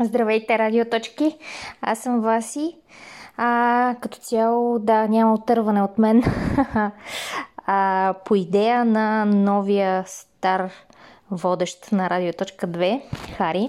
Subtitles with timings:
[0.00, 1.36] Здравейте, радиоточки!
[1.80, 2.76] Аз съм Васи.
[3.36, 6.22] А, като цяло, да, няма отърване от мен.
[7.66, 10.70] а, по идея на новия стар
[11.30, 13.02] водещ на Радиоточка 2,
[13.36, 13.68] Хари.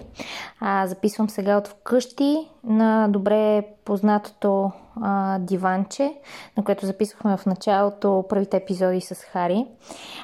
[0.60, 4.72] А, записвам сега от вкъщи на добре познатото
[5.02, 6.14] а, диванче,
[6.58, 9.66] на което записвахме в началото първите епизоди с Хари.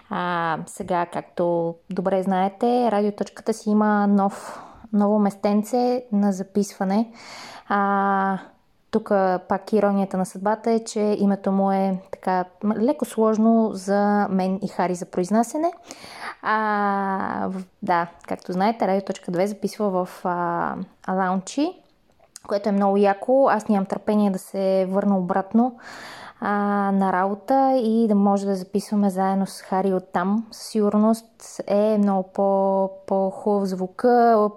[0.09, 7.11] А, сега, както добре знаете, Радиоточката си има нов ново местенце на записване.
[7.67, 8.39] А,
[8.91, 9.09] тук
[9.49, 12.45] пак иронията на съдбата е, че името му е така
[12.77, 15.71] леко сложно за мен и Хари за произнасене.
[16.41, 17.49] А,
[17.83, 20.75] да, както знаете, Радио.2 записва в а,
[21.09, 21.73] Лаунчи,
[22.47, 23.47] което е много яко.
[23.51, 25.77] Аз нямам търпение да се върна обратно
[26.39, 26.51] а,
[26.91, 30.47] на работа и да може да записваме заедно с Хари от там.
[30.51, 34.49] Със сигурност е много по, по-хубав звука,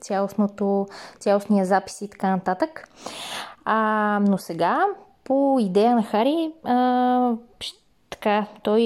[0.00, 0.86] цялостното,
[1.18, 2.88] цялостния запис и така нататък.
[3.64, 4.84] А, но сега,
[5.24, 7.32] по идея на Хари, а,
[8.10, 8.82] така, той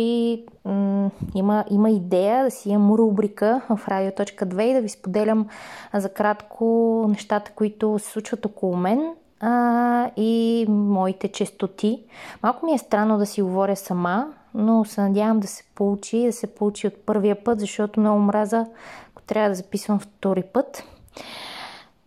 [0.65, 5.47] м- има, има идея да си имам рубрика в радио.2 и да ви споделям
[5.95, 12.03] за кратко нещата, които се случват около мен а, и моите честоти.
[12.43, 16.33] Малко ми е странно да си говоря сама, но се надявам да се получи, да
[16.33, 18.67] се получи от първия път, защото много мраза,
[19.11, 20.85] ако трябва да записвам втори път.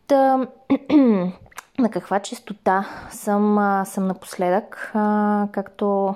[0.08, 0.38] Та,
[1.80, 6.16] на каква частота съм, а, съм напоследък, а, както,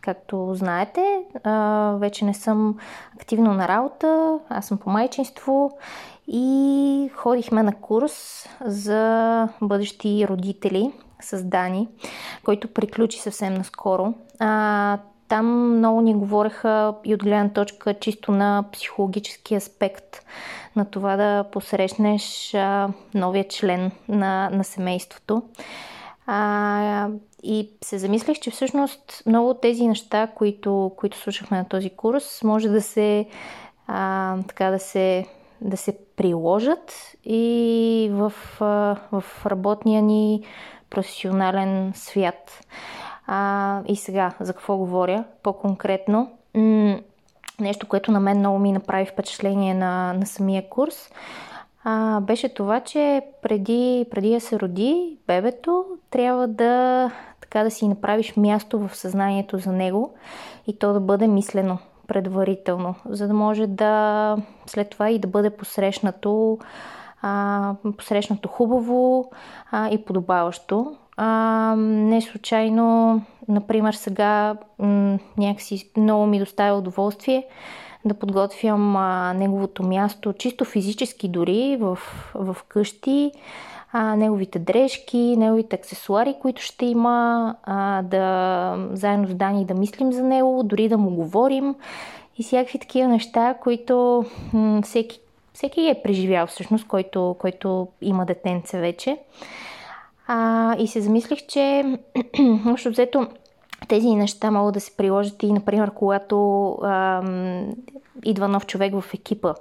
[0.00, 1.22] както знаете,
[1.98, 2.78] вече не съм
[3.16, 5.78] активно на работа, аз съм по майчинство
[6.32, 11.88] и ходихме на курс за бъдещи родители с Дани,
[12.44, 14.14] който приключи съвсем наскоро.
[14.38, 20.24] А, там много ни говореха и от гледна точка чисто на психологически аспект
[20.76, 25.42] на това да посрещнеш а, новия член на, на семейството.
[26.26, 27.08] А,
[27.42, 32.40] и се замислих, че всъщност много от тези неща, които, които слушахме на този курс,
[32.44, 33.26] може да се,
[33.86, 35.26] а, така да се
[35.60, 38.32] да се приложат и в,
[39.12, 40.42] в работния ни
[40.90, 42.66] професионален свят.
[43.26, 46.32] А, и сега, за какво говоря по-конкретно?
[47.60, 51.10] Нещо, което на мен много ми направи впечатление на, на самия курс,
[51.84, 57.10] а, беше това, че преди, преди да се роди бебето, трябва да,
[57.40, 60.14] така да си направиш място в съзнанието за него
[60.66, 61.78] и то да бъде мислено
[62.10, 66.58] предварително, за да може да след това и да бъде посрещнато,
[67.22, 69.30] а, посрещнато хубаво
[69.70, 70.96] а, и подобаващо.
[71.16, 77.46] А, не случайно, например, сега м- някакси много ми доставя удоволствие
[78.04, 81.98] да подготвям а, неговото място, чисто физически дори в,
[82.34, 83.32] в къщи,
[83.92, 90.12] а, неговите дрежки, неговите аксесуари, които ще има, а, да заедно с Дани да мислим
[90.12, 91.74] за него, дори да му говорим
[92.38, 95.20] и всякакви такива неща, които м- всеки,
[95.52, 99.18] всеки е преживял всъщност, който, който има детенце вече.
[100.26, 101.84] А, и се замислих, че
[102.66, 103.26] общо взето
[103.88, 107.22] тези неща могат да се приложат и, например, когато а,
[108.24, 109.54] идва нов човек в екипа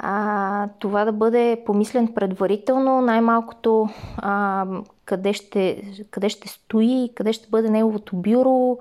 [0.00, 4.66] а, това да бъде помислен предварително, най-малкото а,
[5.04, 8.78] къде, ще, къде ще стои, къде ще бъде неговото бюро,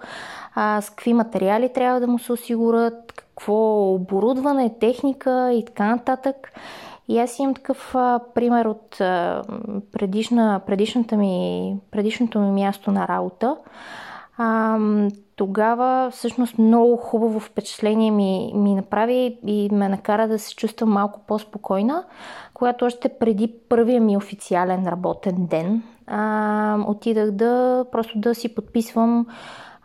[0.56, 3.54] а, с какви материали трябва да му се осигурят, какво
[3.94, 6.52] оборудване, техника и така нататък.
[7.08, 9.44] И аз имам такъв а, пример от а,
[9.92, 13.58] предишна, предишната ми, предишното ми място на работа.
[14.38, 14.78] А,
[15.36, 21.20] тогава всъщност много хубаво впечатление ми, ми направи и ме накара да се чувствам малко
[21.28, 22.04] по-спокойна,
[22.54, 29.28] когато още преди първия ми официален работен ден а, отидах да просто да си подписвам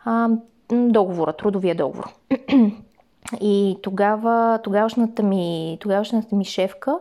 [0.05, 0.29] а,
[0.71, 2.09] договора, трудовия договор.
[3.41, 6.99] И тогава тогавашната ми, тогавашната ми шефка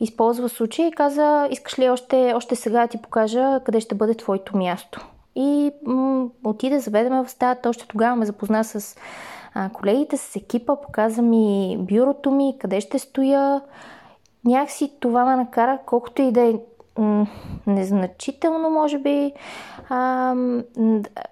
[0.00, 4.14] използва случай и каза, искаш ли още, още сега да ти покажа къде ще бъде
[4.14, 5.06] твоето място.
[5.40, 7.68] И м- отида, заведеме в стаята.
[7.68, 8.96] Още тогава ме запозна с
[9.54, 13.60] а, колегите, с екипа, показа ми бюрото ми, къде ще стоя.
[14.44, 16.54] Някакси това ме накара, колкото и да е
[17.66, 19.32] незначително, може би,
[19.88, 20.34] а,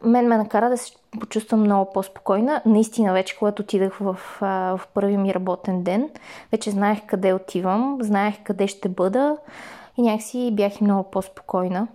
[0.03, 2.63] мен ме накара да се почувствам много по-спокойна.
[2.67, 6.11] Наистина, вече когато отидах в, в първи ми работен ден,
[6.53, 9.37] вече знаех къде отивам, знаех къде ще бъда
[9.97, 11.89] и някакси бях и много по-спокойна.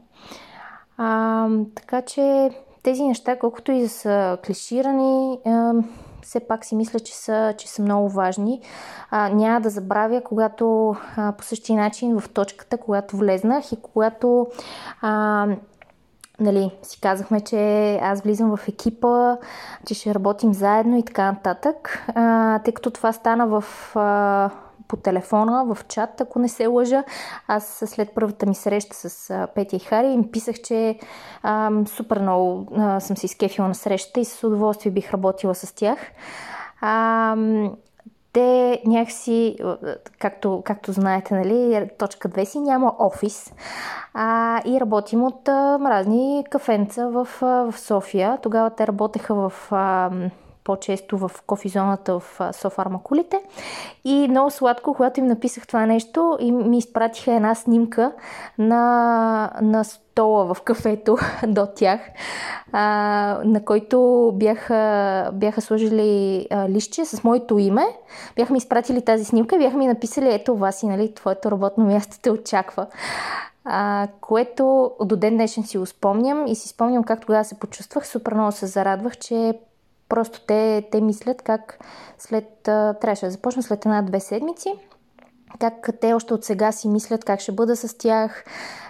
[1.03, 2.49] А, така че
[2.83, 5.73] тези неща, колкото и да са клиширани, а,
[6.21, 8.61] все пак си мисля, че са, че са много важни.
[9.11, 14.47] А, няма да забравя, когато а, по същия начин в точката, когато влезнах и когато
[15.01, 15.47] а,
[16.39, 19.37] нали, си казахме, че аз влизам в екипа,
[19.85, 22.05] че ще работим заедно и така нататък.
[22.15, 23.63] А, тъй като това стана в
[23.95, 24.49] а,
[24.91, 27.03] по телефона, в чат, ако не се лъжа.
[27.47, 30.99] Аз след първата ми среща с Петя и Хари им писах, че
[31.43, 35.75] а, супер много а, съм се изкефила на срещата и с удоволствие бих работила с
[35.75, 35.99] тях.
[36.81, 37.35] А,
[38.33, 39.57] те някакси,
[40.19, 43.53] както, както знаете, нали, точка 2 си няма офис
[44.13, 48.37] а, и работим от а, разни кафенца в, в София.
[48.41, 50.11] Тогава те работеха в а,
[50.63, 53.39] по-често в кофизоната в Софармакулите.
[54.03, 58.11] И много сладко, когато им написах това нещо, и ми изпратиха една снимка
[58.57, 61.17] на, на стола в кафето
[61.47, 61.99] до тях,
[62.71, 67.85] а, на който бяха, бяха сложили а, лище с моето име.
[68.35, 71.85] Бяха ми изпратили тази снимка и бяха ми написали, ето вас и нали, твоето работно
[71.85, 72.87] място те очаква.
[73.65, 78.07] А, което до ден днешен си го спомням и си спомням как тогава се почувствах.
[78.07, 79.53] Супер много се зарадвах, че
[80.11, 81.79] Просто те, те мислят как
[82.17, 82.45] след...
[83.01, 84.73] Трябваше да започна след една-две седмици.
[85.59, 88.45] Как те още от сега си мислят как ще бъда с тях,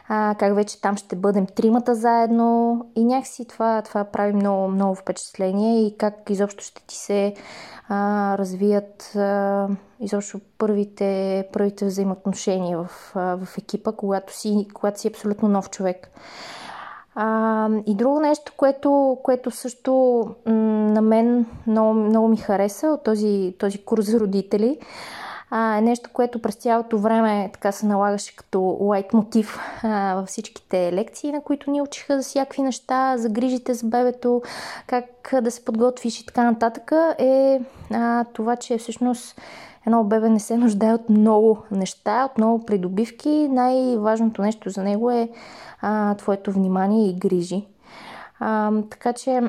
[0.07, 2.79] а, как вече там ще бъдем тримата заедно.
[2.95, 7.33] И някакси това, това прави много, много впечатление и как изобщо ще ти се
[7.89, 9.67] а, развият а,
[9.99, 16.11] изобщо първите, първите взаимоотношения в, а, в екипа, когато си, когато си абсолютно нов човек.
[17.15, 20.53] А, и друго нещо, което, което също м-
[20.91, 24.79] на мен много, много ми хареса от този, този курс за родители,
[25.53, 29.59] а, е нещо, което през цялото време така се налагаше като лайт мотив
[30.15, 34.41] във всичките лекции, на които ни учиха за всякакви неща, за грижите за бебето,
[34.87, 35.05] как
[35.41, 37.61] да се подготвиш и така нататък, е
[37.93, 39.41] а, това, че всъщност
[39.85, 43.47] едно бебе не се нуждае от много неща, от много придобивки.
[43.51, 45.29] Най-важното нещо за него е
[45.81, 47.67] а, твоето внимание и грижи.
[48.39, 49.41] А, така че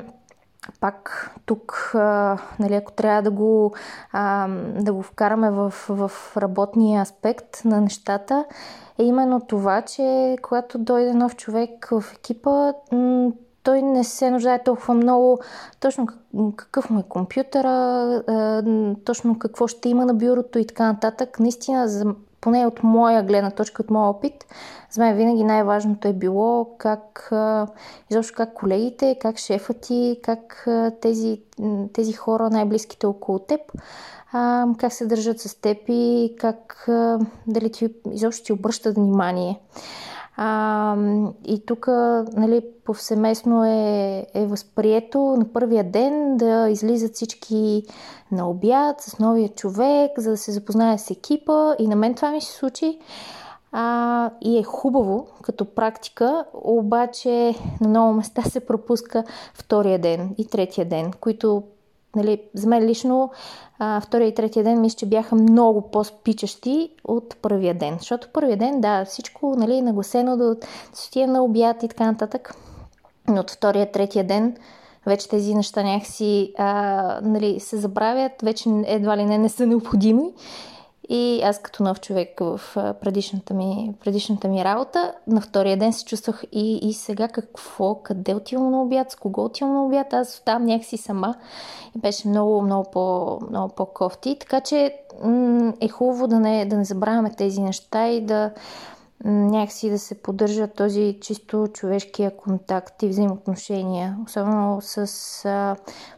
[0.79, 3.73] пак тук, а, нали, ако трябва да го,
[4.11, 4.47] а,
[4.79, 8.45] да го вкараме в, в работния аспект на нещата,
[8.99, 12.73] е именно това, че когато дойде нов човек в екипа,
[13.63, 15.39] той не се нуждае толкова много
[15.79, 16.07] точно
[16.55, 18.23] какъв му е компютъра,
[19.05, 21.39] точно какво ще има на бюрото и така нататък.
[21.39, 24.45] Наистина, поне от моя гледна точка, от моя опит,
[24.91, 27.31] за мен винаги най-важното е било как,
[28.09, 30.67] изобщо как колегите, как шефът ти, как
[31.01, 31.41] тези,
[31.93, 33.61] тези хора, най-близките около теб,
[34.77, 36.85] как се държат с теб и как
[37.47, 39.59] дали ти изобщо ти обръщат внимание.
[40.37, 40.97] А,
[41.45, 41.87] и тук
[42.33, 47.83] нали, повсеместно е, е възприето на първия ден да излизат всички
[48.31, 51.75] на обяд с новия човек, за да се запознае с екипа.
[51.79, 52.99] И на мен това ми се случи.
[53.71, 60.47] А, и е хубаво като практика, обаче на много места се пропуска втория ден и
[60.47, 61.63] третия ден, които
[62.15, 63.31] нали, за мен лично
[63.79, 67.95] а, втория и третия ден мисля, че бяха много по-спичащи от първия ден.
[67.99, 70.55] Защото първия ден, да, всичко нали, нагласено до
[70.93, 72.55] сотия на обяд и така нататък.
[73.27, 74.55] Но от втория, третия ден
[75.05, 76.53] вече тези неща някакси
[77.21, 80.33] нали, се забравят, вече едва ли не, не са необходими
[81.09, 86.05] и аз като нов човек в предишната ми, предишната ми работа, на втория ден се
[86.05, 90.33] чувствах и, и сега какво, къде отивам на обяд, с кого отивам на обяд, аз
[90.33, 91.35] оставам някакси сама
[91.95, 94.37] и беше много, много, по, много по-кофти.
[94.39, 94.95] Така че
[95.81, 98.51] е хубаво да не, да не забравяме тези неща и да
[99.25, 104.17] някакси да се поддържа този чисто човешкия контакт и взаимоотношения.
[104.25, 104.97] Особено с,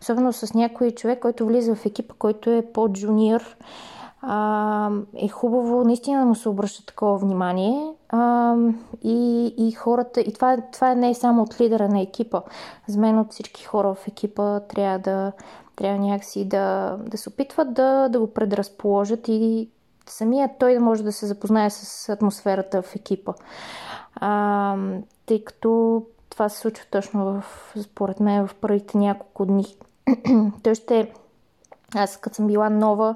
[0.01, 3.55] особено с някой човек, който влиза в екипа, който е по-джуниор
[4.27, 8.55] а, е хубаво наистина да му се обръща такова внимание а,
[9.03, 12.41] и, и хората, и това, това не е само от лидера на екипа.
[12.87, 15.31] За мен от всички хора в екипа трябва да
[15.75, 19.69] трябва някакси да, да се опитват да, да го предразположат и
[20.05, 23.33] самият той да може да се запознае с атмосферата в екипа.
[24.15, 24.77] А,
[25.25, 27.43] тъй като това се случва точно в,
[27.81, 29.65] според мен в първите няколко дни.
[30.63, 31.11] той ще
[31.95, 33.15] аз като съм била нова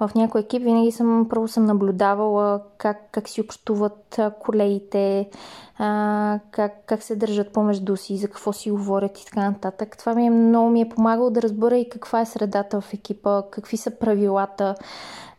[0.00, 5.30] в някой екип, винаги съм първо съм наблюдавала как, как си общуват колегите,
[5.78, 9.96] а, как, как се държат помежду си, за какво си говорят и така нататък.
[9.98, 13.42] Това ми е много ми е помагало да разбера и каква е средата в екипа,
[13.50, 14.74] какви са правилата,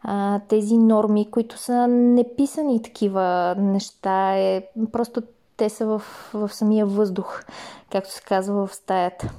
[0.04, 4.38] а, тези норми, които са неписани такива неща.
[4.38, 5.22] Е, просто
[5.58, 6.02] те са в,
[6.34, 7.44] в самия въздух,
[7.92, 9.30] както се казва в стаята.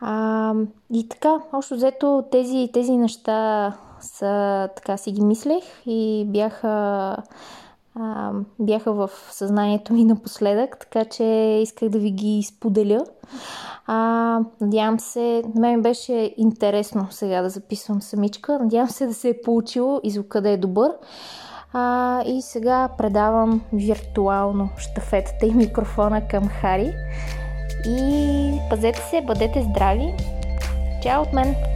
[0.00, 0.54] А,
[0.92, 7.16] и така, общо взето тези, тези неща са, така си ги мислех и бяха,
[7.94, 11.24] а, бяха в съзнанието ми напоследък, така че
[11.62, 13.04] исках да ви ги споделя.
[13.86, 18.58] А, надявам се, на мен беше интересно сега да записвам самичка.
[18.58, 20.92] Надявам се да се е получило и звука да е добър.
[21.72, 26.92] А, и сега предавам виртуално штафетата и микрофона към Хари.
[27.86, 30.14] И пазете се, бъдете здрави.
[31.02, 31.75] Чао от мен!